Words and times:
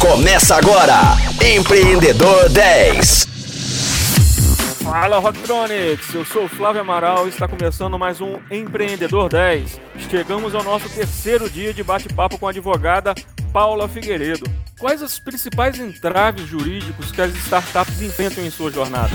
Começa 0.00 0.54
agora, 0.54 1.16
Empreendedor 1.44 2.48
10. 2.50 3.26
Fala 4.84 5.18
Rocktronics, 5.18 6.14
eu 6.14 6.24
sou 6.24 6.44
o 6.44 6.48
Flávio 6.48 6.82
Amaral 6.82 7.26
e 7.26 7.30
está 7.30 7.48
começando 7.48 7.98
mais 7.98 8.20
um 8.20 8.38
Empreendedor 8.48 9.28
10. 9.28 9.80
Chegamos 10.08 10.54
ao 10.54 10.62
nosso 10.62 10.88
terceiro 10.88 11.50
dia 11.50 11.74
de 11.74 11.82
bate-papo 11.82 12.38
com 12.38 12.46
a 12.46 12.50
advogada 12.50 13.12
Paula 13.52 13.88
Figueiredo. 13.88 14.48
Quais 14.78 15.02
os 15.02 15.18
principais 15.18 15.80
entraves 15.80 16.46
jurídicos 16.46 17.10
que 17.10 17.20
as 17.20 17.34
startups 17.34 18.00
enfrentam 18.00 18.44
em 18.44 18.50
sua 18.50 18.70
jornada? 18.70 19.10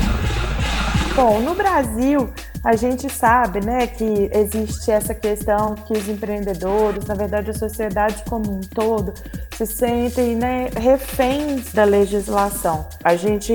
Bom, 1.15 1.41
no 1.41 1.53
Brasil, 1.53 2.33
a 2.63 2.75
gente 2.75 3.07
sabe 3.07 3.63
né, 3.63 3.85
que 3.85 4.31
existe 4.33 4.89
essa 4.89 5.13
questão 5.13 5.75
que 5.75 5.93
os 5.93 6.09
empreendedores, 6.09 7.05
na 7.05 7.13
verdade 7.13 7.51
a 7.51 7.53
sociedade 7.53 8.23
como 8.27 8.51
um 8.51 8.61
todo, 8.61 9.13
se 9.55 9.67
sentem 9.67 10.35
né, 10.35 10.69
reféns 10.75 11.71
da 11.71 11.83
legislação. 11.83 12.87
A 13.03 13.15
gente 13.15 13.53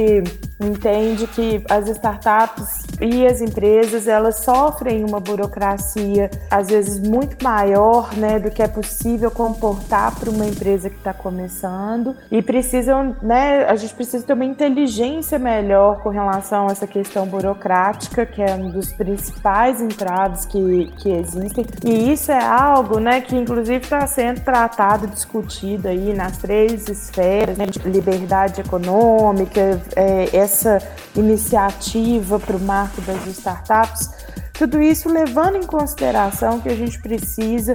entende 0.61 1.27
que 1.27 1.65
as 1.69 1.89
startups 1.89 2.87
e 3.01 3.27
as 3.27 3.41
empresas 3.41 4.09
elas 4.09 4.37
sofrem 4.37 5.05
uma 5.05 5.21
burocracia 5.21 6.31
às 6.51 6.69
vezes 6.69 6.99
muito 7.01 7.43
maior 7.43 8.15
né, 8.17 8.39
do 8.39 8.51
que 8.51 8.63
é 8.63 8.69
possível 8.69 9.31
comportar 9.31 10.15
para 10.19 10.31
uma 10.31 10.47
empresa 10.47 10.91
que 10.91 10.97
está 10.97 11.13
começando 11.13 12.17
e 12.31 12.43
precisam, 12.43 13.17
né, 13.23 13.65
a 13.65 13.77
gente 13.77 13.95
precisa 13.95 14.25
ter 14.25 14.33
uma 14.33 14.45
inteligência 14.45 15.39
melhor 15.39 16.01
com 16.03 16.09
relação 16.09 16.69
a 16.69 16.73
essa 16.73 16.87
questão 16.87 17.27
burocrática, 17.27 18.25
que 18.27 18.43
é 18.43 18.55
um 18.55 18.71
dos 18.71 18.93
principais 18.93 19.81
entraves 19.81 20.45
que, 20.45 20.93
que 20.99 21.11
existem. 21.11 21.65
E 21.85 22.13
isso 22.13 22.33
é 22.33 22.45
algo 22.45 22.99
né, 22.99 23.21
que, 23.21 23.37
inclusive, 23.37 23.85
está 23.85 24.07
sendo 24.07 24.41
tratado, 24.41 25.07
discutido 25.07 25.89
aí 25.89 26.13
nas 26.13 26.39
três 26.39 26.89
esferas, 26.89 27.57
né, 27.57 27.67
de 27.67 27.79
liberdade 27.89 28.61
econômica, 28.61 29.81
é, 29.97 30.37
essa 30.37 30.79
iniciativa 31.17 32.39
para 32.39 32.57
o 32.57 32.61
marco 32.89 33.01
das 33.03 33.37
startups. 33.37 34.11
Tudo 34.59 34.83
isso 34.83 35.09
levando 35.09 35.57
em 35.57 35.63
consideração 35.63 36.59
que 36.59 36.69
a 36.69 36.75
gente 36.75 37.01
precisa 37.01 37.75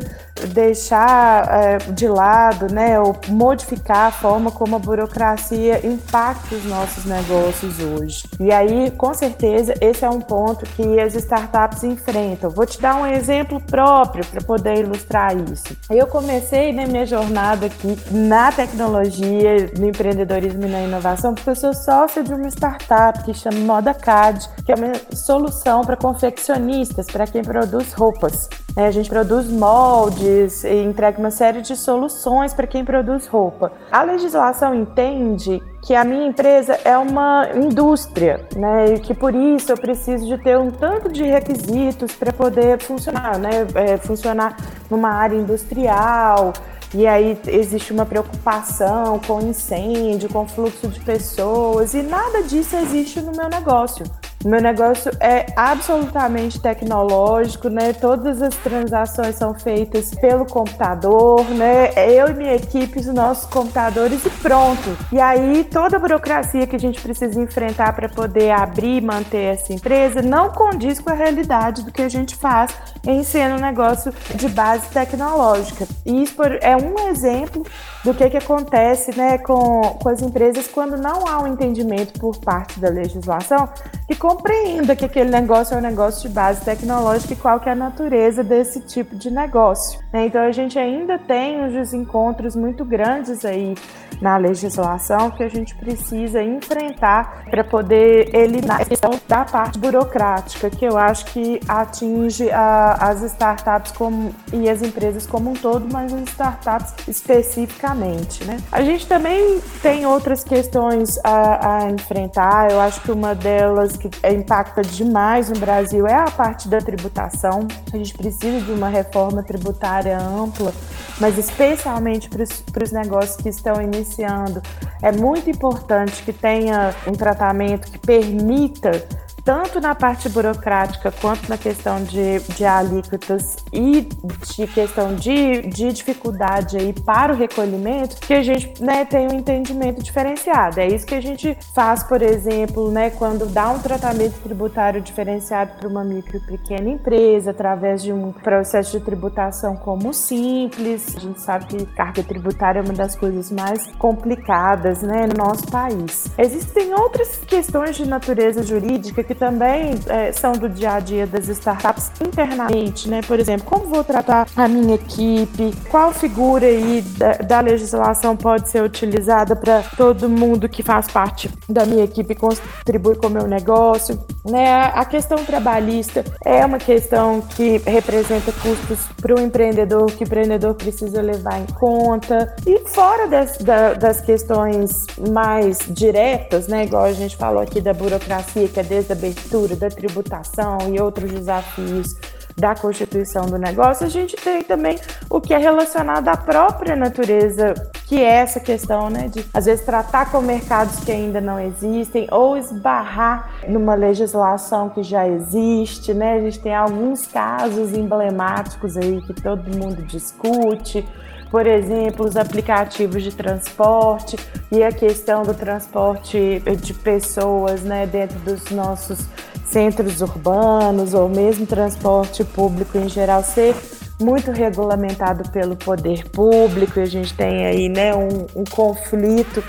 deixar 0.49 1.47
é, 1.49 1.77
de 1.77 2.09
lado, 2.09 2.67
né, 2.73 2.99
ou 2.99 3.15
modificar 3.29 4.07
a 4.07 4.11
forma 4.11 4.51
como 4.51 4.75
a 4.75 4.79
burocracia 4.79 5.79
impacta 5.87 6.55
os 6.55 6.65
nossos 6.65 7.05
negócios 7.05 7.79
hoje. 7.79 8.25
E 8.37 8.51
aí, 8.51 8.91
com 8.91 9.13
certeza, 9.13 9.73
esse 9.79 10.03
é 10.03 10.09
um 10.09 10.19
ponto 10.19 10.65
que 10.75 10.99
as 10.99 11.15
startups 11.15 11.85
enfrentam. 11.85 12.49
Vou 12.49 12.65
te 12.65 12.81
dar 12.81 12.95
um 12.95 13.07
exemplo 13.07 13.61
próprio 13.61 14.25
para 14.25 14.41
poder 14.41 14.79
ilustrar 14.79 15.37
isso. 15.37 15.77
Eu 15.89 16.05
comecei 16.07 16.73
né, 16.73 16.85
minha 16.85 17.05
jornada 17.05 17.67
aqui 17.67 17.97
na 18.11 18.51
tecnologia, 18.51 19.71
no 19.79 19.87
empreendedorismo 19.87 20.65
e 20.65 20.69
na 20.69 20.81
inovação, 20.81 21.33
porque 21.33 21.49
eu 21.49 21.55
sou 21.55 21.73
sócia 21.73 22.21
de 22.21 22.33
uma 22.33 22.49
startup 22.49 23.23
que 23.23 23.33
chama 23.33 23.59
ModaCAD, 23.59 24.49
que 24.65 24.71
é 24.73 24.75
uma 24.75 24.91
solução 25.15 25.85
para 25.85 25.95
confeccionistas 25.95 26.72
para 27.11 27.27
quem 27.27 27.41
produz 27.43 27.93
roupas. 27.93 28.49
É, 28.75 28.87
a 28.87 28.91
gente 28.91 29.09
produz 29.09 29.47
moldes 29.47 30.63
e 30.63 30.83
entrega 30.83 31.19
uma 31.19 31.29
série 31.29 31.61
de 31.61 31.75
soluções 31.75 32.53
para 32.53 32.65
quem 32.65 32.83
produz 32.83 33.27
roupa. 33.27 33.71
A 33.91 34.01
legislação 34.01 34.73
entende 34.73 35.61
que 35.83 35.93
a 35.93 36.03
minha 36.03 36.25
empresa 36.25 36.79
é 36.83 36.97
uma 36.97 37.49
indústria, 37.55 38.47
né? 38.55 38.95
E 38.95 38.99
que 38.99 39.13
por 39.13 39.35
isso 39.35 39.71
eu 39.71 39.77
preciso 39.77 40.25
de 40.25 40.37
ter 40.37 40.57
um 40.57 40.71
tanto 40.71 41.11
de 41.11 41.23
requisitos 41.23 42.13
para 42.15 42.33
poder 42.33 42.79
funcionar, 42.79 43.37
né? 43.37 43.67
É, 43.75 43.97
funcionar 43.97 44.57
numa 44.89 45.09
área 45.09 45.35
industrial. 45.35 46.53
E 46.95 47.05
aí 47.07 47.39
existe 47.47 47.91
uma 47.91 48.05
preocupação 48.05 49.19
com 49.19 49.41
incêndio, 49.41 50.29
com 50.29 50.47
fluxo 50.47 50.87
de 50.87 50.99
pessoas, 50.99 51.93
e 51.95 52.03
nada 52.03 52.43
disso 52.43 52.75
existe 52.75 53.19
no 53.19 53.31
meu 53.31 53.49
negócio. 53.49 54.05
Meu 54.45 54.61
negócio 54.61 55.09
é 55.21 55.45
absolutamente 55.55 56.59
tecnológico, 56.59 57.69
né? 57.69 57.93
Todas 57.93 58.41
as 58.41 58.55
transações 58.57 59.35
são 59.35 59.53
feitas 59.53 60.13
pelo 60.13 60.45
computador, 60.45 61.45
né? 61.51 61.93
Eu 61.95 62.27
e 62.27 62.33
minha 62.33 62.55
equipe, 62.55 62.99
os 62.99 63.05
nossos 63.07 63.45
computadores 63.45 64.25
e 64.25 64.29
pronto. 64.29 64.97
E 65.11 65.19
aí 65.19 65.63
toda 65.63 65.95
a 65.95 65.99
burocracia 65.99 66.67
que 66.67 66.75
a 66.75 66.79
gente 66.79 67.01
precisa 67.01 67.39
enfrentar 67.39 67.93
para 67.93 68.09
poder 68.09 68.51
abrir 68.51 68.97
e 68.97 69.01
manter 69.01 69.53
essa 69.53 69.71
empresa 69.71 70.21
não 70.21 70.49
condiz 70.49 70.99
com 70.99 71.09
a 71.09 71.13
realidade 71.13 71.83
do 71.83 71.91
que 71.91 72.01
a 72.01 72.09
gente 72.09 72.35
faz 72.35 72.75
ser 73.23 73.51
um 73.51 73.57
negócio 73.57 74.13
de 74.35 74.47
base 74.49 74.87
tecnológica. 74.87 75.85
E 76.05 76.23
isso 76.23 76.41
é 76.61 76.75
um 76.75 77.09
exemplo 77.09 77.65
do 78.03 78.13
que, 78.13 78.29
que 78.29 78.37
acontece 78.37 79.15
né, 79.17 79.37
com, 79.37 79.81
com 80.01 80.09
as 80.09 80.21
empresas 80.21 80.67
quando 80.67 80.97
não 80.97 81.27
há 81.27 81.41
um 81.41 81.47
entendimento 81.47 82.19
por 82.19 82.37
parte 82.37 82.79
da 82.79 82.89
legislação 82.89 83.69
que 84.07 84.15
compreenda 84.15 84.95
que 84.95 85.05
aquele 85.05 85.29
negócio 85.29 85.73
é 85.73 85.77
um 85.77 85.81
negócio 85.81 86.27
de 86.27 86.33
base 86.33 86.63
tecnológica 86.63 87.33
e 87.33 87.35
qual 87.35 87.59
que 87.59 87.69
é 87.69 87.71
a 87.71 87.75
natureza 87.75 88.43
desse 88.43 88.81
tipo 88.81 89.15
de 89.15 89.31
negócio. 89.31 89.99
Né? 90.11 90.27
Então 90.27 90.41
a 90.41 90.51
gente 90.51 90.77
ainda 90.77 91.17
tem 91.17 91.61
uns 91.61 91.73
desencontros 91.73 92.55
muito 92.55 92.83
grandes 92.83 93.43
aí 93.45 93.75
na 94.21 94.37
legislação 94.37 95.31
que 95.31 95.43
a 95.43 95.49
gente 95.49 95.75
precisa 95.75 96.41
enfrentar 96.41 97.45
para 97.49 97.63
poder 97.63 98.33
eliminar 98.33 98.81
a 98.81 98.85
questão 98.85 99.11
da 99.27 99.43
parte 99.43 99.77
burocrática, 99.77 100.69
que 100.69 100.85
eu 100.85 100.97
acho 100.97 101.25
que 101.25 101.59
atinge 101.67 102.49
a, 102.51 102.92
as 102.99 103.21
startups 103.21 103.91
como, 103.91 104.33
e 104.51 104.69
as 104.69 104.81
empresas 104.81 105.25
como 105.25 105.51
um 105.51 105.53
todo, 105.53 105.87
mas 105.91 106.13
as 106.13 106.21
startups 106.29 106.93
especificamente. 107.07 108.43
Né? 108.45 108.57
A 108.71 108.81
gente 108.81 109.07
também 109.07 109.61
tem 109.81 110.05
outras 110.05 110.43
questões 110.43 111.19
a, 111.23 111.83
a 111.83 111.89
enfrentar, 111.89 112.71
eu 112.71 112.79
acho 112.79 113.01
que 113.01 113.11
uma 113.11 113.33
delas 113.35 113.97
que 113.97 114.09
impacta 114.31 114.81
demais 114.81 115.49
no 115.49 115.59
Brasil 115.59 116.07
é 116.07 116.15
a 116.15 116.29
parte 116.31 116.67
da 116.67 116.79
tributação. 116.79 117.67
A 117.93 117.97
gente 117.97 118.13
precisa 118.13 118.61
de 118.61 118.71
uma 118.71 118.89
reforma 118.89 119.43
tributária 119.43 120.17
ampla, 120.17 120.73
mas 121.19 121.37
especialmente 121.37 122.29
para 122.29 122.83
os 122.83 122.91
negócios 122.91 123.37
que 123.37 123.49
estão 123.49 123.81
iniciando. 123.81 124.61
É 125.01 125.11
muito 125.11 125.49
importante 125.49 126.23
que 126.23 126.33
tenha 126.33 126.93
um 127.07 127.13
tratamento 127.13 127.91
que 127.91 127.99
permita 127.99 129.05
tanto 129.43 129.81
na 129.81 129.93
parte 129.93 130.29
burocrática 130.29 131.11
quanto 131.11 131.49
na 131.49 131.57
questão 131.57 132.03
de, 132.03 132.39
de 132.39 132.65
alíquotas 132.65 133.57
e 133.71 134.07
de 134.55 134.67
questão 134.67 135.15
de, 135.15 135.61
de 135.63 135.91
dificuldade 135.91 136.77
aí 136.77 136.93
para 136.93 137.33
o 137.33 137.35
recolhimento, 137.35 138.15
que 138.17 138.33
a 138.33 138.41
gente 138.41 138.81
né, 138.81 139.05
tem 139.05 139.27
um 139.27 139.33
entendimento 139.33 140.01
diferenciado. 140.01 140.79
É 140.79 140.87
isso 140.87 141.05
que 141.05 141.15
a 141.15 141.21
gente 141.21 141.57
faz, 141.73 142.03
por 142.03 142.21
exemplo, 142.21 142.89
né, 142.91 143.09
quando 143.09 143.45
dá 143.45 143.69
um 143.69 143.79
tratamento 143.79 144.39
tributário 144.41 145.01
diferenciado 145.01 145.73
para 145.77 145.87
uma 145.87 146.03
micro 146.03 146.37
e 146.37 146.39
pequena 146.39 146.89
empresa, 146.89 147.51
através 147.51 148.01
de 148.01 148.13
um 148.13 148.31
processo 148.31 148.97
de 148.97 149.03
tributação 149.03 149.75
como 149.75 150.13
simples. 150.13 151.15
A 151.17 151.19
gente 151.19 151.41
sabe 151.41 151.65
que 151.65 151.85
carga 151.87 152.23
tributária 152.23 152.79
é 152.79 152.83
uma 152.83 152.93
das 152.93 153.15
coisas 153.15 153.51
mais 153.51 153.87
complicadas 153.97 155.01
né, 155.01 155.27
no 155.27 155.45
nosso 155.45 155.67
país. 155.67 156.27
Existem 156.37 156.93
outras 156.93 157.37
questões 157.37 157.95
de 157.95 158.07
natureza 158.07 158.63
jurídica 158.63 159.23
que 159.23 159.32
que 159.33 159.39
também 159.39 159.95
é, 160.07 160.31
são 160.31 160.53
do 160.53 160.69
dia 160.69 160.93
a 160.93 160.99
dia 160.99 161.25
das 161.25 161.47
startups 161.47 162.11
internamente, 162.21 163.09
né? 163.09 163.21
Por 163.27 163.39
exemplo, 163.39 163.65
como 163.65 163.87
vou 163.87 164.03
tratar 164.03 164.47
a 164.55 164.67
minha 164.67 164.95
equipe, 164.95 165.73
qual 165.89 166.13
figura 166.13 166.65
aí 166.65 167.01
da, 167.17 167.31
da 167.33 167.59
legislação 167.59 168.37
pode 168.37 168.69
ser 168.69 168.83
utilizada 168.83 169.55
para 169.55 169.81
todo 169.97 170.29
mundo 170.29 170.69
que 170.69 170.83
faz 170.83 171.07
parte 171.07 171.49
da 171.67 171.85
minha 171.85 172.03
equipe 172.03 172.35
contribui 172.35 173.15
com 173.15 173.27
o 173.27 173.29
meu 173.29 173.47
negócio, 173.47 174.19
né? 174.45 174.91
A 174.93 175.05
questão 175.05 175.43
trabalhista 175.45 176.23
é 176.43 176.65
uma 176.65 176.77
questão 176.77 177.41
que 177.41 177.77
representa 177.77 178.51
custos 178.51 178.99
para 179.21 179.35
o 179.35 179.39
empreendedor, 179.39 180.07
que 180.07 180.23
o 180.23 180.25
empreendedor 180.25 180.73
precisa 180.75 181.21
levar 181.21 181.59
em 181.59 181.65
conta. 181.65 182.53
E 182.65 182.79
fora 182.89 183.27
das, 183.27 183.57
da, 183.57 183.93
das 183.93 184.19
questões 184.21 185.05
mais 185.31 185.79
diretas, 185.89 186.67
né? 186.67 186.83
Igual 186.83 187.05
a 187.05 187.13
gente 187.13 187.37
falou 187.37 187.61
aqui 187.61 187.79
da 187.79 187.93
burocracia, 187.93 188.67
que 188.67 188.79
é 188.79 188.83
desde 188.83 189.13
a 189.13 189.15
abertura, 189.15 189.75
da 189.75 189.89
tributação 189.89 190.77
e 190.93 190.99
outros 190.99 191.31
desafios 191.31 192.15
da 192.55 192.75
constituição 192.75 193.45
do 193.45 193.57
negócio, 193.57 194.05
a 194.05 194.09
gente 194.09 194.35
tem 194.35 194.61
também 194.63 194.99
o 195.29 195.41
que 195.41 195.53
é 195.53 195.57
relacionado 195.57 196.27
à 196.27 196.37
própria 196.37 196.95
natureza, 196.95 197.73
que 198.13 198.21
é 198.21 198.29
essa 198.35 198.59
questão, 198.59 199.09
né, 199.09 199.27
de 199.27 199.43
às 199.51 199.65
vezes 199.65 199.83
tratar 199.83 200.31
com 200.31 200.39
mercados 200.39 200.99
que 200.99 201.11
ainda 201.11 201.41
não 201.41 201.59
existem 201.59 202.27
ou 202.29 202.55
esbarrar 202.55 203.49
numa 203.67 203.95
legislação 203.95 204.87
que 204.87 205.01
já 205.01 205.27
existe, 205.27 206.13
né? 206.13 206.33
A 206.35 206.41
gente 206.41 206.59
tem 206.59 206.75
alguns 206.75 207.25
casos 207.25 207.91
emblemáticos 207.91 208.97
aí 208.97 209.19
que 209.23 209.33
todo 209.33 209.63
mundo 209.75 210.03
discute, 210.03 211.03
por 211.49 211.65
exemplo, 211.65 212.27
os 212.27 212.37
aplicativos 212.37 213.23
de 213.23 213.31
transporte 213.31 214.37
e 214.71 214.83
a 214.83 214.91
questão 214.91 215.41
do 215.41 215.55
transporte 215.55 216.61
de 216.79 216.93
pessoas 216.93 217.81
né, 217.81 218.05
dentro 218.05 218.37
dos 218.41 218.69
nossos 218.69 219.25
centros 219.65 220.21
urbanos 220.21 221.15
ou 221.15 221.27
mesmo 221.27 221.65
transporte 221.65 222.43
público 222.43 222.95
em 222.95 223.09
geral 223.09 223.43
ser 223.43 223.73
muito 224.19 224.51
regulamentado 224.51 225.49
pelo 225.49 225.75
poder 225.75 226.29
público, 226.29 226.99
e 226.99 227.03
a 227.03 227.07
gente 227.07 227.33
tem 227.33 227.65
aí 227.65 227.89
né, 227.89 228.15
um, 228.15 228.45
um 228.55 228.63
conflito 228.63 229.63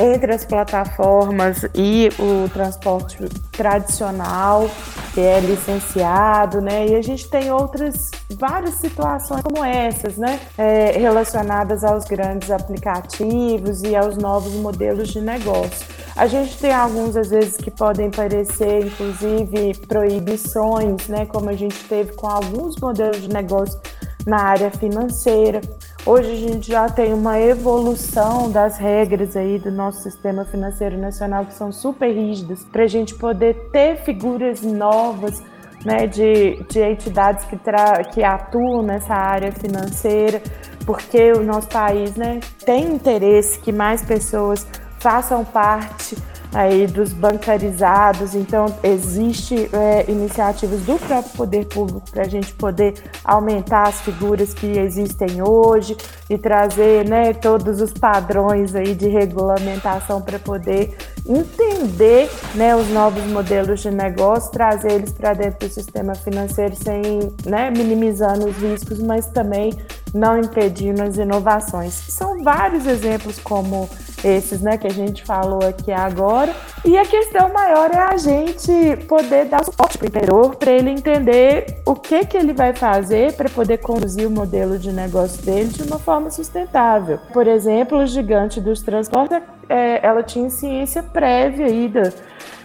entre 0.00 0.32
as 0.32 0.44
plataformas 0.44 1.64
e 1.74 2.08
o 2.18 2.48
transporte 2.48 3.18
tradicional, 3.52 4.68
que 5.12 5.20
é 5.20 5.40
licenciado, 5.40 6.60
né? 6.60 6.86
E 6.88 6.96
a 6.96 7.02
gente 7.02 7.28
tem 7.28 7.52
outras 7.52 8.10
várias 8.30 8.74
situações 8.76 9.42
como 9.42 9.62
essas, 9.62 10.16
né? 10.16 10.40
É, 10.56 10.92
relacionadas 10.92 11.84
aos 11.84 12.04
grandes 12.04 12.50
aplicativos 12.50 13.82
e 13.82 13.94
aos 13.94 14.16
novos 14.16 14.54
modelos 14.54 15.08
de 15.08 15.20
negócio. 15.20 15.86
A 16.16 16.26
gente 16.26 16.56
tem 16.58 16.72
alguns, 16.72 17.16
às 17.16 17.28
vezes, 17.28 17.56
que 17.56 17.70
podem 17.70 18.10
parecer, 18.10 18.86
inclusive, 18.86 19.74
proibições, 19.86 21.08
né? 21.08 21.26
Como 21.26 21.50
a 21.50 21.54
gente 21.54 21.76
teve 21.84 22.12
com 22.14 22.26
alguns 22.26 22.76
modelos 22.76 23.20
de 23.22 23.28
negócio 23.28 23.78
na 24.26 24.42
área 24.42 24.70
financeira. 24.70 25.60
Hoje 26.06 26.32
a 26.32 26.36
gente 26.36 26.66
já 26.66 26.88
tem 26.88 27.12
uma 27.12 27.38
evolução 27.38 28.50
das 28.50 28.78
regras 28.78 29.36
aí 29.36 29.58
do 29.58 29.70
nosso 29.70 30.02
sistema 30.02 30.46
financeiro 30.46 30.96
nacional 30.96 31.44
que 31.44 31.52
são 31.52 31.70
super 31.70 32.10
rígidas 32.10 32.64
para 32.64 32.84
a 32.84 32.86
gente 32.86 33.14
poder 33.14 33.68
ter 33.70 33.96
figuras 33.96 34.62
novas 34.62 35.42
né, 35.84 36.06
de, 36.06 36.56
de 36.70 36.80
entidades 36.80 37.44
que, 37.44 37.56
tra 37.56 38.02
que 38.04 38.24
atuam 38.24 38.82
nessa 38.82 39.14
área 39.14 39.52
financeira, 39.52 40.42
porque 40.86 41.32
o 41.32 41.42
nosso 41.42 41.68
país 41.68 42.16
né, 42.16 42.40
tem 42.64 42.94
interesse 42.94 43.58
que 43.58 43.70
mais 43.70 44.02
pessoas 44.02 44.66
façam 44.98 45.44
parte 45.44 46.16
aí 46.52 46.86
dos 46.86 47.12
bancarizados, 47.12 48.34
então 48.34 48.66
existe 48.82 49.70
é, 49.72 50.10
iniciativas 50.10 50.80
do 50.82 50.98
próprio 50.98 51.32
poder 51.36 51.66
público 51.66 52.02
para 52.10 52.22
a 52.22 52.28
gente 52.28 52.52
poder 52.54 52.94
aumentar 53.24 53.88
as 53.88 54.00
figuras 54.00 54.52
que 54.52 54.66
existem 54.66 55.42
hoje 55.42 55.96
e 56.28 56.36
trazer 56.36 57.08
né, 57.08 57.32
todos 57.32 57.80
os 57.80 57.92
padrões 57.92 58.74
aí 58.74 58.94
de 58.94 59.08
regulamentação 59.08 60.20
para 60.20 60.38
poder 60.38 60.96
entender 61.26 62.30
né, 62.54 62.74
os 62.74 62.88
novos 62.88 63.24
modelos 63.26 63.80
de 63.80 63.90
negócio, 63.90 64.50
trazer 64.50 64.92
eles 64.92 65.12
para 65.12 65.34
dentro 65.34 65.68
do 65.68 65.72
sistema 65.72 66.14
financeiro 66.14 66.74
sem 66.74 67.32
né, 67.46 67.70
minimizando 67.70 68.46
os 68.46 68.56
riscos, 68.56 68.98
mas 68.98 69.26
também 69.28 69.72
não 70.14 70.38
impedindo 70.38 71.02
as 71.02 71.16
inovações. 71.16 71.92
São 71.92 72.42
vários 72.42 72.86
exemplos 72.86 73.38
como 73.38 73.88
esses, 74.24 74.60
né, 74.60 74.76
que 74.76 74.86
a 74.86 74.92
gente 74.92 75.24
falou 75.24 75.60
aqui 75.66 75.92
agora. 75.92 76.54
E 76.84 76.96
a 76.98 77.04
questão 77.04 77.52
maior 77.52 77.90
é 77.90 77.98
a 77.98 78.16
gente 78.16 78.96
poder 79.06 79.46
dar 79.46 79.64
suporte 79.64 79.98
para 79.98 80.04
o 80.04 80.08
empreendedor, 80.08 80.56
para 80.56 80.72
ele 80.72 80.90
entender 80.90 81.80
o 81.86 81.94
que, 81.94 82.24
que 82.26 82.36
ele 82.36 82.52
vai 82.52 82.74
fazer 82.74 83.32
para 83.34 83.48
poder 83.48 83.78
conduzir 83.78 84.26
o 84.26 84.30
modelo 84.30 84.78
de 84.78 84.92
negócio 84.92 85.42
dele 85.42 85.68
de 85.68 85.82
uma 85.82 85.98
forma 85.98 86.30
sustentável. 86.30 87.18
Por 87.32 87.46
exemplo, 87.46 87.98
o 87.98 88.06
gigante 88.06 88.60
dos 88.60 88.82
transportes, 88.82 89.38
é, 89.68 90.04
ela 90.06 90.22
tinha 90.22 90.50
ciência 90.50 91.02
prévia 91.02 91.66
aí 91.66 91.88
da, 91.88 92.12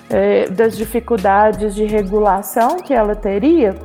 é, 0.10 0.50
das 0.50 0.76
dificuldades 0.76 1.74
de 1.76 1.86
regulação 1.86 2.78
que 2.78 2.94
ela 2.94 3.16
teria 3.16 3.76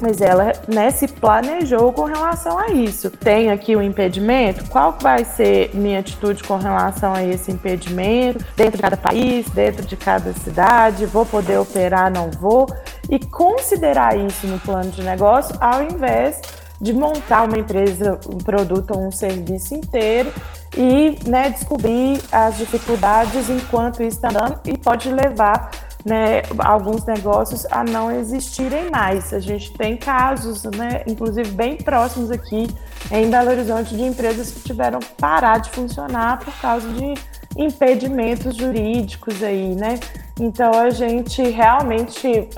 mas 0.00 0.20
ela 0.20 0.52
né, 0.68 0.90
se 0.90 1.08
planejou 1.08 1.92
com 1.92 2.04
relação 2.04 2.58
a 2.58 2.68
isso. 2.68 3.10
Tem 3.10 3.50
aqui 3.50 3.74
o 3.74 3.78
um 3.78 3.82
impedimento, 3.82 4.68
qual 4.68 4.96
vai 5.00 5.24
ser 5.24 5.70
minha 5.74 6.00
atitude 6.00 6.42
com 6.44 6.56
relação 6.56 7.14
a 7.14 7.22
esse 7.24 7.50
impedimento? 7.50 8.44
Dentro 8.56 8.76
de 8.76 8.82
cada 8.82 8.96
país, 8.96 9.48
dentro 9.50 9.84
de 9.84 9.96
cada 9.96 10.32
cidade, 10.32 11.06
vou 11.06 11.24
poder 11.24 11.58
operar, 11.58 12.10
não 12.10 12.30
vou? 12.30 12.66
E 13.08 13.18
considerar 13.18 14.16
isso 14.16 14.46
no 14.46 14.58
plano 14.58 14.90
de 14.90 15.02
negócio 15.02 15.56
ao 15.60 15.82
invés 15.82 16.40
de 16.80 16.92
montar 16.92 17.44
uma 17.44 17.58
empresa, 17.58 18.18
um 18.28 18.38
produto 18.38 18.92
ou 18.92 19.06
um 19.06 19.10
serviço 19.10 19.74
inteiro 19.74 20.32
e 20.76 21.18
né, 21.26 21.48
descobrir 21.50 22.20
as 22.30 22.58
dificuldades 22.58 23.48
enquanto 23.48 24.02
isso 24.02 24.18
está 24.18 24.28
andando 24.28 24.60
e 24.66 24.76
pode 24.76 25.10
levar 25.10 25.70
né, 26.06 26.42
alguns 26.60 27.04
negócios 27.04 27.66
a 27.68 27.82
não 27.82 28.12
existirem 28.12 28.88
mais. 28.90 29.34
A 29.34 29.40
gente 29.40 29.72
tem 29.72 29.96
casos, 29.96 30.62
né, 30.62 31.02
inclusive 31.04 31.50
bem 31.50 31.76
próximos 31.76 32.30
aqui 32.30 32.68
em 33.10 33.28
Belo 33.28 33.50
Horizonte, 33.50 33.96
de 33.96 34.02
empresas 34.02 34.52
que 34.52 34.60
tiveram 34.60 35.00
que 35.00 35.12
parar 35.14 35.58
de 35.58 35.68
funcionar 35.70 36.38
por 36.38 36.54
causa 36.60 36.88
de 36.90 37.14
impedimentos 37.56 38.54
jurídicos 38.54 39.42
aí, 39.42 39.74
né? 39.74 39.98
Então 40.38 40.70
a 40.74 40.90
gente 40.90 41.42
realmente 41.42 42.48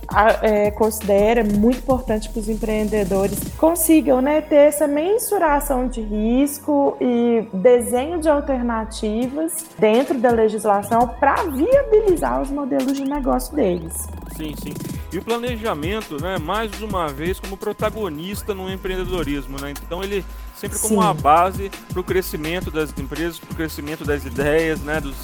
é, 0.42 0.70
considera 0.72 1.44
muito 1.44 1.78
importante 1.78 2.28
que 2.28 2.38
os 2.38 2.48
empreendedores 2.48 3.38
consigam 3.56 4.20
né, 4.20 4.40
ter 4.40 4.56
essa 4.56 4.88
mensuração 4.88 5.86
de 5.86 6.00
risco 6.00 6.96
e 7.00 7.46
desenho 7.52 8.18
de 8.20 8.28
alternativas 8.28 9.64
dentro 9.78 10.18
da 10.18 10.30
legislação 10.30 11.06
para 11.20 11.44
viabilizar 11.44 12.42
os 12.42 12.50
modelos 12.50 12.94
de 12.94 13.04
negócio 13.04 13.54
deles. 13.54 14.08
Sim, 14.36 14.54
sim. 14.56 14.74
E 15.12 15.18
o 15.18 15.22
planejamento, 15.22 16.20
né, 16.20 16.36
mais 16.36 16.82
uma 16.82 17.08
vez, 17.08 17.38
como 17.38 17.56
protagonista 17.56 18.54
no 18.54 18.70
empreendedorismo, 18.70 19.58
né? 19.60 19.70
Então 19.70 20.02
ele 20.02 20.24
sempre 20.54 20.78
como 20.78 20.94
Sim. 20.94 20.96
uma 20.96 21.14
base 21.14 21.70
para 21.88 22.00
o 22.00 22.04
crescimento 22.04 22.70
das 22.70 22.90
empresas, 22.98 23.38
para 23.38 23.52
o 23.52 23.56
crescimento 23.56 24.04
das 24.04 24.24
ideias, 24.24 24.80
né, 24.80 25.00
dos, 25.00 25.16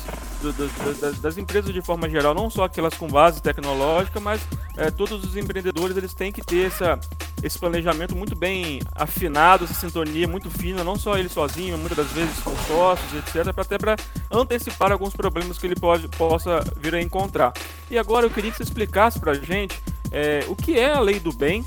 do, 0.52 0.68
do, 0.68 1.00
das, 1.00 1.18
das, 1.18 1.38
empresas 1.38 1.72
de 1.72 1.80
forma 1.80 2.08
geral, 2.08 2.34
não 2.34 2.50
só 2.50 2.64
aquelas 2.64 2.94
com 2.94 3.08
base 3.08 3.40
tecnológica, 3.40 4.20
mas 4.20 4.40
é, 4.76 4.90
todos 4.90 5.24
os 5.24 5.36
empreendedores 5.36 5.96
eles 5.96 6.12
têm 6.12 6.30
que 6.30 6.42
ter 6.42 6.66
essa, 6.66 6.98
esse 7.42 7.58
planejamento 7.58 8.14
muito 8.14 8.36
bem 8.36 8.80
afinado, 8.94 9.64
essa 9.64 9.74
sintonia 9.74 10.28
muito 10.28 10.50
fina, 10.50 10.84
não 10.84 10.96
só 10.96 11.16
ele 11.16 11.28
sozinho, 11.28 11.78
muitas 11.78 11.96
das 11.96 12.12
vezes 12.12 12.38
com 12.40 12.54
sócios, 12.66 13.12
etc, 13.14 13.52
para 13.52 13.62
até 13.62 13.78
para 13.78 13.96
antecipar 14.30 14.92
alguns 14.92 15.14
problemas 15.14 15.58
que 15.58 15.66
ele 15.66 15.76
pode, 15.76 16.08
possa 16.08 16.60
vir 16.76 16.94
a 16.94 17.00
encontrar. 17.00 17.52
E 17.90 17.98
agora 17.98 18.26
eu 18.26 18.30
queria 18.30 18.50
que 18.50 18.56
você 18.56 18.62
explicasse 18.62 19.18
para 19.18 19.32
a 19.32 19.34
gente 19.34 19.80
é, 20.10 20.44
o 20.48 20.54
que 20.54 20.78
é 20.78 20.92
a 20.92 21.00
lei 21.00 21.18
do 21.18 21.32
bem 21.32 21.64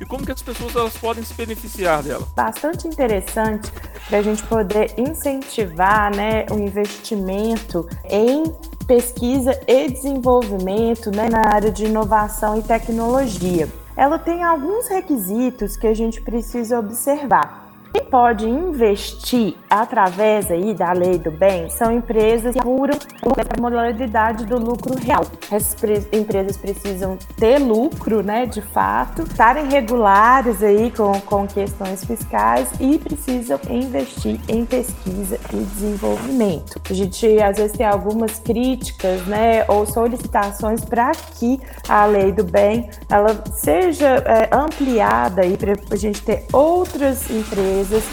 e 0.00 0.06
como 0.06 0.24
que 0.24 0.32
as 0.32 0.42
pessoas 0.42 0.74
elas 0.74 0.96
podem 0.96 1.22
se 1.22 1.34
beneficiar 1.34 2.02
dela. 2.02 2.26
Bastante 2.34 2.88
interessante 2.88 3.70
para 4.08 4.18
a 4.18 4.22
gente 4.22 4.42
poder 4.44 4.94
incentivar 4.96 6.14
né, 6.14 6.46
o 6.50 6.58
investimento 6.58 7.86
em 8.04 8.44
pesquisa 8.86 9.52
e 9.68 9.88
desenvolvimento 9.88 11.10
né, 11.10 11.28
na 11.28 11.54
área 11.54 11.70
de 11.70 11.84
inovação 11.84 12.58
e 12.58 12.62
tecnologia. 12.62 13.68
Ela 13.96 14.18
tem 14.18 14.42
alguns 14.42 14.88
requisitos 14.88 15.76
que 15.76 15.86
a 15.86 15.94
gente 15.94 16.22
precisa 16.22 16.78
observar. 16.78 17.59
Quem 17.92 18.04
pode 18.04 18.48
investir 18.48 19.56
através 19.68 20.48
aí 20.48 20.74
da 20.74 20.92
lei 20.92 21.18
do 21.18 21.30
bem 21.30 21.68
são 21.68 21.90
empresas 21.90 22.52
que 22.52 22.60
apuram 22.60 22.96
a 22.96 23.60
modalidade 23.60 24.44
do 24.46 24.58
lucro 24.58 24.96
real. 24.96 25.24
Essas 25.50 26.06
empresas 26.12 26.56
precisam 26.56 27.18
ter 27.36 27.58
lucro, 27.58 28.22
né, 28.22 28.46
de 28.46 28.62
fato, 28.62 29.22
estarem 29.22 29.68
regulares 29.68 30.62
aí 30.62 30.92
com, 30.92 31.20
com 31.22 31.46
questões 31.48 32.04
fiscais 32.04 32.70
e 32.78 32.96
precisam 32.96 33.58
investir 33.68 34.38
em 34.48 34.64
pesquisa 34.64 35.38
e 35.52 35.56
desenvolvimento. 35.56 36.80
A 36.88 36.94
gente 36.94 37.40
às 37.40 37.56
vezes 37.56 37.76
tem 37.76 37.86
algumas 37.86 38.38
críticas, 38.38 39.26
né, 39.26 39.64
ou 39.66 39.84
solicitações 39.84 40.84
para 40.84 41.10
que 41.10 41.60
a 41.88 42.06
lei 42.06 42.30
do 42.30 42.44
bem 42.44 42.88
ela 43.10 43.42
seja 43.52 44.22
é, 44.26 44.48
ampliada 44.52 45.42
aí 45.42 45.56
para 45.56 45.74
a 45.90 45.96
gente 45.96 46.22
ter 46.22 46.46
outras 46.52 47.28
empresas 47.28 47.79
empresas 47.80 48.04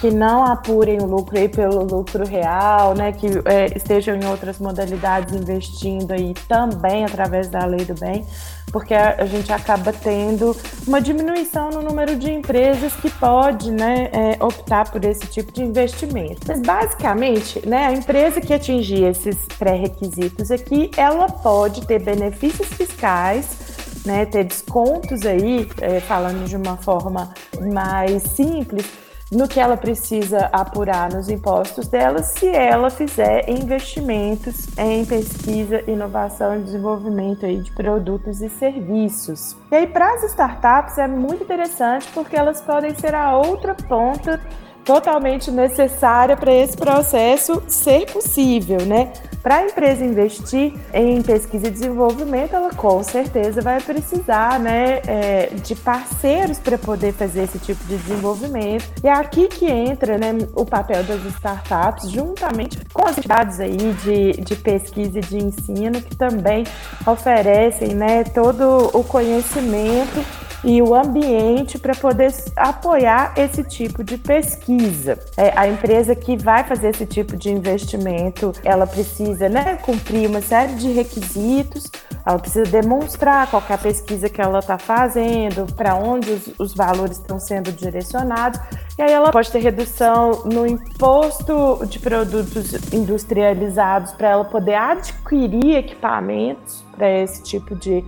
que 0.00 0.10
não 0.10 0.44
apurem 0.44 1.00
o 1.00 1.06
lucro 1.06 1.38
aí 1.38 1.48
pelo 1.48 1.82
lucro 1.82 2.26
real, 2.26 2.94
né, 2.94 3.12
que 3.12 3.26
é, 3.46 3.74
estejam 3.74 4.14
em 4.14 4.26
outras 4.26 4.58
modalidades 4.58 5.32
investindo 5.32 6.12
aí 6.12 6.34
também 6.46 7.06
através 7.06 7.48
da 7.48 7.64
lei 7.64 7.86
do 7.86 7.94
bem, 7.94 8.26
porque 8.70 8.92
a, 8.92 9.16
a 9.18 9.24
gente 9.24 9.50
acaba 9.50 9.94
tendo 9.94 10.54
uma 10.86 11.00
diminuição 11.00 11.70
no 11.70 11.80
número 11.80 12.16
de 12.16 12.30
empresas 12.30 12.92
que 12.96 13.08
pode, 13.08 13.70
né, 13.70 14.10
é, 14.12 14.44
optar 14.44 14.90
por 14.90 15.02
esse 15.04 15.26
tipo 15.28 15.50
de 15.50 15.62
investimento. 15.62 16.40
Mas 16.46 16.60
basicamente, 16.60 17.66
né, 17.66 17.86
a 17.86 17.92
empresa 17.92 18.42
que 18.42 18.52
atingir 18.52 19.04
esses 19.04 19.36
pré-requisitos 19.58 20.50
aqui, 20.50 20.90
ela 20.98 21.28
pode 21.28 21.86
ter 21.86 22.02
benefícios 22.02 22.68
fiscais 22.68 23.74
né, 24.04 24.26
ter 24.26 24.44
descontos 24.44 25.24
aí, 25.24 25.66
é, 25.80 25.98
falando 26.00 26.46
de 26.46 26.56
uma 26.56 26.76
forma 26.76 27.32
mais 27.72 28.22
simples, 28.22 28.84
no 29.30 29.48
que 29.48 29.58
ela 29.58 29.76
precisa 29.76 30.48
apurar 30.52 31.12
nos 31.12 31.28
impostos 31.28 31.88
dela 31.88 32.22
se 32.22 32.48
ela 32.48 32.90
fizer 32.90 33.48
investimentos 33.48 34.66
em 34.78 35.04
pesquisa, 35.04 35.82
inovação 35.90 36.56
e 36.56 36.62
desenvolvimento 36.62 37.46
aí 37.46 37.58
de 37.60 37.72
produtos 37.72 38.42
e 38.42 38.48
serviços. 38.48 39.56
E 39.70 39.76
aí, 39.76 39.86
para 39.86 40.14
as 40.14 40.24
startups 40.24 40.98
é 40.98 41.08
muito 41.08 41.44
interessante 41.44 42.08
porque 42.12 42.36
elas 42.36 42.60
podem 42.60 42.94
ser 42.94 43.14
a 43.14 43.36
outra 43.36 43.74
ponta 43.74 44.40
totalmente 44.84 45.50
necessária 45.50 46.36
para 46.36 46.52
esse 46.52 46.76
processo 46.76 47.62
ser 47.66 48.06
possível, 48.12 48.84
né? 48.84 49.12
Para 49.44 49.56
a 49.56 49.66
empresa 49.66 50.02
investir 50.02 50.72
em 50.94 51.20
pesquisa 51.20 51.68
e 51.68 51.70
desenvolvimento, 51.70 52.56
ela 52.56 52.70
com 52.70 53.02
certeza 53.02 53.60
vai 53.60 53.78
precisar 53.78 54.58
né, 54.58 55.02
é, 55.06 55.50
de 55.62 55.74
parceiros 55.74 56.58
para 56.58 56.78
poder 56.78 57.12
fazer 57.12 57.42
esse 57.42 57.58
tipo 57.58 57.84
de 57.84 57.98
desenvolvimento. 57.98 58.90
E 59.02 59.06
é 59.06 59.12
aqui 59.12 59.48
que 59.48 59.66
entra 59.66 60.16
né, 60.16 60.32
o 60.54 60.64
papel 60.64 61.04
das 61.04 61.22
startups, 61.26 62.10
juntamente 62.10 62.78
com 62.90 63.06
as 63.06 63.18
entidades 63.18 63.60
aí 63.60 63.76
de, 63.76 64.32
de 64.40 64.56
pesquisa 64.56 65.18
e 65.18 65.20
de 65.20 65.36
ensino, 65.36 66.00
que 66.00 66.16
também 66.16 66.64
oferecem 67.06 67.94
né, 67.94 68.24
todo 68.24 68.90
o 68.94 69.04
conhecimento 69.04 70.24
e 70.64 70.80
o 70.80 70.94
ambiente 70.94 71.78
para 71.78 71.94
poder 71.94 72.32
apoiar 72.56 73.34
esse 73.36 73.62
tipo 73.62 74.02
de 74.02 74.16
pesquisa. 74.16 75.18
É, 75.36 75.52
a 75.56 75.68
empresa 75.68 76.16
que 76.16 76.36
vai 76.36 76.64
fazer 76.64 76.88
esse 76.88 77.04
tipo 77.04 77.36
de 77.36 77.50
investimento, 77.50 78.52
ela 78.64 78.86
precisa 78.86 79.48
né, 79.48 79.76
cumprir 79.82 80.28
uma 80.28 80.40
série 80.40 80.74
de 80.74 80.90
requisitos, 80.90 81.90
ela 82.24 82.38
precisa 82.38 82.64
demonstrar 82.64 83.50
qual 83.50 83.62
é 83.68 83.74
a 83.74 83.78
pesquisa 83.78 84.28
que 84.30 84.40
ela 84.40 84.60
está 84.60 84.78
fazendo, 84.78 85.70
para 85.74 85.94
onde 85.94 86.30
os, 86.30 86.50
os 86.58 86.74
valores 86.74 87.18
estão 87.18 87.38
sendo 87.38 87.70
direcionados, 87.70 88.58
e 88.98 89.02
aí 89.02 89.12
ela 89.12 89.30
pode 89.30 89.50
ter 89.50 89.58
redução 89.58 90.44
no 90.46 90.66
imposto 90.66 91.84
de 91.86 91.98
produtos 91.98 92.72
industrializados 92.92 94.12
para 94.12 94.28
ela 94.28 94.44
poder 94.44 94.74
adquirir 94.74 95.76
equipamentos 95.76 96.82
para 96.96 97.10
esse 97.10 97.42
tipo 97.42 97.74
de 97.74 98.04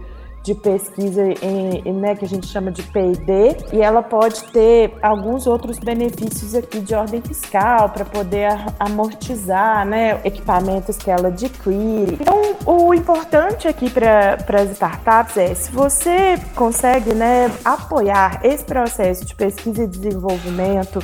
de 0.47 0.55
pesquisa 0.55 1.25
em, 1.43 1.93
né, 1.93 2.15
que 2.15 2.25
a 2.25 2.29
gente 2.29 2.47
chama 2.47 2.71
de 2.71 2.81
P&D, 2.85 3.57
e 3.73 3.83
ela 3.83 4.01
pode 4.01 4.45
ter 4.45 4.95
alguns 5.03 5.45
outros 5.45 5.77
benefícios 5.77 6.55
aqui 6.55 6.79
de 6.79 6.95
ordem 6.95 7.21
fiscal 7.21 7.89
para 7.89 8.05
poder 8.05 8.49
amortizar 8.79 9.85
né, 9.85 10.21
equipamentos 10.25 10.97
que 10.97 11.11
ela 11.11 11.29
adquire. 11.29 12.17
Então, 12.21 12.55
o 12.65 12.95
importante 12.95 13.67
aqui 13.67 13.91
para 13.91 14.37
as 14.63 14.71
startups 14.71 15.37
é 15.37 15.53
se 15.53 15.73
você 15.73 16.39
consegue 16.55 17.13
né, 17.13 17.51
apoiar 17.65 18.41
esse 18.45 18.63
processo 18.63 19.25
de 19.25 19.35
pesquisa 19.35 19.83
e 19.83 19.87
desenvolvimento, 19.89 21.01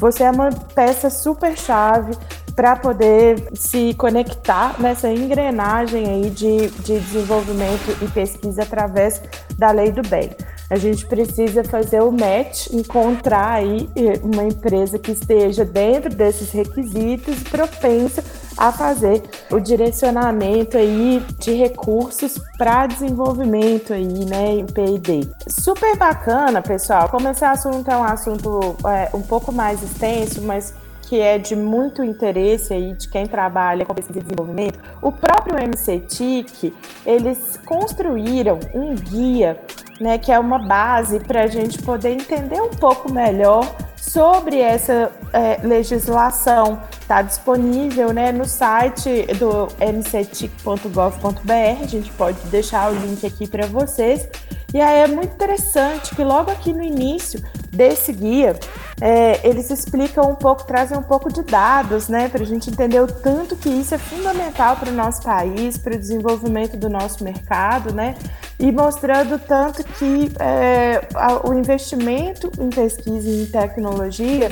você 0.00 0.24
é 0.24 0.30
uma 0.30 0.50
peça 0.74 1.10
super 1.10 1.56
chave 1.56 2.16
para 2.54 2.76
poder 2.76 3.48
se 3.54 3.94
conectar 3.94 4.80
nessa 4.80 5.08
engrenagem 5.10 6.08
aí 6.08 6.30
de, 6.30 6.68
de 6.68 6.98
desenvolvimento 6.98 7.96
e 8.02 8.08
pesquisa 8.08 8.62
através 8.62 9.22
da 9.56 9.70
lei 9.70 9.92
do 9.92 10.02
bem. 10.02 10.30
A 10.70 10.76
gente 10.76 11.04
precisa 11.06 11.64
fazer 11.64 12.00
o 12.00 12.12
match, 12.12 12.68
encontrar 12.72 13.54
aí 13.54 13.90
eh, 13.96 14.20
uma 14.22 14.44
empresa 14.44 15.00
que 15.00 15.10
esteja 15.10 15.64
dentro 15.64 16.14
desses 16.14 16.52
requisitos 16.52 17.42
propensa 17.42 18.22
a 18.56 18.70
fazer 18.70 19.22
o 19.50 19.58
direcionamento 19.58 20.76
aí 20.76 21.24
de 21.38 21.52
recursos 21.54 22.38
para 22.56 22.86
desenvolvimento 22.86 23.92
aí, 23.92 24.24
né, 24.24 24.52
em 24.58 24.66
P&D. 24.66 25.28
Super 25.48 25.96
bacana, 25.96 26.62
pessoal. 26.62 27.08
Como 27.08 27.28
esse 27.28 27.44
assunto 27.44 27.90
é 27.90 27.96
um 27.96 28.04
assunto 28.04 28.76
é, 28.86 29.10
um 29.16 29.22
pouco 29.22 29.50
mais 29.50 29.82
extenso, 29.82 30.40
mas 30.42 30.72
que 31.10 31.20
é 31.20 31.38
de 31.38 31.56
muito 31.56 32.04
interesse 32.04 32.72
aí 32.72 32.94
de 32.94 33.08
quem 33.08 33.26
trabalha 33.26 33.84
com 33.84 33.92
pesquisa 33.92 34.20
e 34.20 34.22
desenvolvimento, 34.22 34.78
o 35.02 35.10
próprio 35.10 35.56
MCTIC, 35.56 36.72
eles 37.04 37.58
construíram 37.66 38.60
um 38.72 38.94
guia, 38.94 39.60
né, 40.00 40.18
que 40.18 40.30
é 40.30 40.38
uma 40.38 40.60
base 40.60 41.18
para 41.18 41.42
a 41.42 41.46
gente 41.48 41.82
poder 41.82 42.10
entender 42.10 42.62
um 42.62 42.70
pouco 42.70 43.12
melhor 43.12 43.66
sobre 44.00 44.58
essa 44.58 45.12
é, 45.32 45.60
legislação. 45.62 46.80
Está 47.00 47.22
disponível 47.22 48.12
né, 48.12 48.32
no 48.32 48.44
site 48.44 49.26
do 49.38 49.68
mctic.gov.br, 49.80 51.82
a 51.82 51.86
gente 51.86 52.10
pode 52.12 52.38
deixar 52.46 52.90
o 52.90 52.94
link 52.94 53.26
aqui 53.26 53.46
para 53.46 53.66
vocês. 53.66 54.28
E 54.72 54.80
aí 54.80 55.00
é 55.00 55.08
muito 55.08 55.34
interessante 55.34 56.14
que 56.14 56.22
logo 56.22 56.50
aqui 56.50 56.72
no 56.72 56.82
início 56.82 57.42
desse 57.72 58.12
guia, 58.12 58.58
é, 59.00 59.48
eles 59.48 59.70
explicam 59.70 60.30
um 60.30 60.34
pouco, 60.34 60.64
trazem 60.64 60.98
um 60.98 61.02
pouco 61.02 61.32
de 61.32 61.42
dados, 61.42 62.08
né, 62.08 62.28
para 62.28 62.42
a 62.42 62.46
gente 62.46 62.70
entender 62.70 63.00
o 63.00 63.06
tanto 63.06 63.56
que 63.56 63.68
isso 63.68 63.94
é 63.94 63.98
fundamental 63.98 64.76
para 64.76 64.90
o 64.90 64.92
nosso 64.92 65.22
país, 65.22 65.78
para 65.78 65.94
o 65.94 65.98
desenvolvimento 65.98 66.76
do 66.76 66.88
nosso 66.88 67.24
mercado, 67.24 67.92
né, 67.92 68.16
e 68.58 68.70
mostrando 68.70 69.38
tanto 69.38 69.82
que 69.82 70.30
é, 70.38 71.00
o 71.44 71.54
investimento 71.54 72.50
em 72.60 72.68
pesquisa 72.68 73.28
e 73.28 73.42
em 73.42 73.46
tecnologia 73.46 73.89
tecnologia 73.90 74.48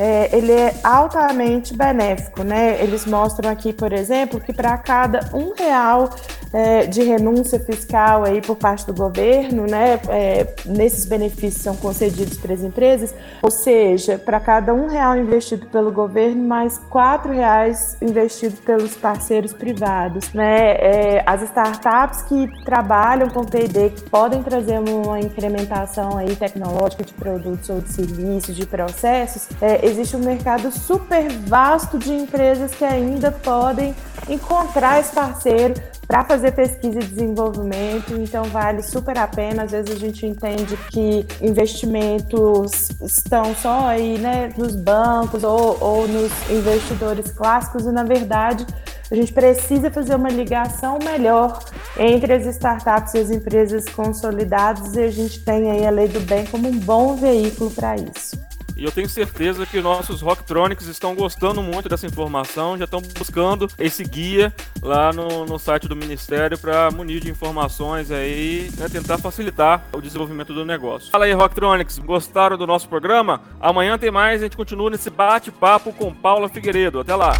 é, 0.00 0.30
ele 0.34 0.50
é 0.50 0.74
altamente 0.82 1.76
benéfico, 1.76 2.42
né? 2.42 2.82
Eles 2.82 3.04
mostram 3.04 3.50
aqui, 3.50 3.70
por 3.70 3.92
exemplo, 3.92 4.40
que 4.40 4.50
para 4.50 4.78
cada 4.78 5.28
um 5.34 5.52
real 5.52 6.08
é, 6.54 6.86
de 6.86 7.02
renúncia 7.02 7.60
fiscal 7.60 8.24
aí 8.24 8.40
por 8.40 8.56
parte 8.56 8.86
do 8.86 8.94
governo, 8.94 9.66
né? 9.66 10.00
É, 10.08 10.46
nesses 10.64 11.04
benefícios 11.04 11.62
são 11.62 11.76
concedidos 11.76 12.38
para 12.38 12.54
as 12.54 12.62
empresas, 12.62 13.14
ou 13.42 13.50
seja, 13.50 14.18
para 14.18 14.40
cada 14.40 14.72
um 14.72 14.88
real 14.88 15.18
investido 15.18 15.66
pelo 15.66 15.92
governo, 15.92 16.48
mais 16.48 16.78
quatro 16.88 17.30
reais 17.30 17.98
investido 18.00 18.56
pelos 18.64 18.96
parceiros 18.96 19.52
privados, 19.52 20.32
né? 20.32 20.76
É, 20.76 21.22
as 21.26 21.42
startups 21.42 22.22
que 22.22 22.48
trabalham 22.64 23.28
com 23.28 23.44
P&D 23.44 23.90
que 23.90 24.02
podem 24.08 24.42
trazer 24.42 24.80
uma 24.80 25.20
incrementação 25.20 26.16
aí 26.16 26.34
tecnológica 26.34 27.04
de 27.04 27.12
produtos 27.12 27.68
ou 27.68 27.82
de 27.82 27.90
serviços, 27.90 28.56
de 28.56 28.64
processos, 28.64 29.46
é, 29.60 29.89
existe 29.90 30.16
um 30.16 30.20
mercado 30.20 30.70
super 30.70 31.30
vasto 31.46 31.98
de 31.98 32.12
empresas 32.12 32.72
que 32.74 32.84
ainda 32.84 33.30
podem 33.30 33.94
encontrar 34.28 35.00
esse 35.00 35.12
parceiro 35.12 35.74
para 36.06 36.24
fazer 36.24 36.50
pesquisa 36.52 36.98
e 36.98 37.04
desenvolvimento, 37.04 38.14
então 38.14 38.42
vale 38.44 38.82
super 38.82 39.16
a 39.16 39.28
pena. 39.28 39.62
Às 39.62 39.70
vezes 39.70 39.94
a 39.94 39.98
gente 39.98 40.26
entende 40.26 40.76
que 40.90 41.24
investimentos 41.40 42.90
estão 43.00 43.54
só 43.54 43.86
aí 43.86 44.18
né, 44.18 44.52
nos 44.56 44.74
bancos 44.74 45.44
ou, 45.44 45.78
ou 45.80 46.08
nos 46.08 46.32
investidores 46.50 47.30
clássicos, 47.30 47.86
e 47.86 47.92
na 47.92 48.02
verdade 48.02 48.66
a 49.08 49.14
gente 49.14 49.32
precisa 49.32 49.90
fazer 49.90 50.16
uma 50.16 50.30
ligação 50.30 50.98
melhor 51.04 51.60
entre 51.96 52.32
as 52.32 52.46
startups 52.46 53.14
e 53.14 53.18
as 53.18 53.30
empresas 53.30 53.84
consolidadas, 53.88 54.94
e 54.96 55.02
a 55.02 55.10
gente 55.10 55.44
tem 55.44 55.70
aí 55.70 55.86
a 55.86 55.90
lei 55.90 56.08
do 56.08 56.20
bem 56.20 56.44
como 56.46 56.68
um 56.68 56.78
bom 56.78 57.14
veículo 57.14 57.70
para 57.70 57.94
isso. 57.94 58.49
E 58.80 58.84
eu 58.84 58.90
tenho 58.90 59.10
certeza 59.10 59.66
que 59.66 59.78
nossos 59.78 60.22
Rocktronics 60.22 60.86
estão 60.86 61.14
gostando 61.14 61.62
muito 61.62 61.86
dessa 61.86 62.06
informação, 62.06 62.78
já 62.78 62.84
estão 62.84 63.02
buscando 63.18 63.68
esse 63.78 64.02
guia 64.02 64.54
lá 64.80 65.12
no, 65.12 65.44
no 65.44 65.58
site 65.58 65.86
do 65.86 65.94
Ministério 65.94 66.56
para 66.56 66.90
munir 66.90 67.20
de 67.20 67.30
informações 67.30 68.10
aí, 68.10 68.70
né, 68.78 68.88
tentar 68.88 69.18
facilitar 69.18 69.84
o 69.92 70.00
desenvolvimento 70.00 70.54
do 70.54 70.64
negócio. 70.64 71.10
Fala 71.10 71.26
aí, 71.26 71.32
Rocktronics, 71.34 71.98
gostaram 71.98 72.56
do 72.56 72.66
nosso 72.66 72.88
programa? 72.88 73.42
Amanhã 73.60 73.98
tem 73.98 74.10
mais, 74.10 74.40
a 74.40 74.44
gente 74.44 74.56
continua 74.56 74.88
nesse 74.88 75.10
bate-papo 75.10 75.92
com 75.92 76.14
Paula 76.14 76.48
Figueiredo. 76.48 77.00
Até 77.00 77.14
lá! 77.14 77.34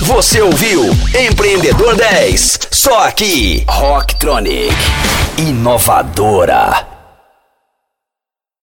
Você 0.00 0.40
ouviu 0.40 0.84
Empreendedor 1.14 1.96
10, 1.96 2.60
só 2.72 3.06
aqui, 3.06 3.62
Rocktronic, 3.68 4.74
inovadora. 5.36 6.97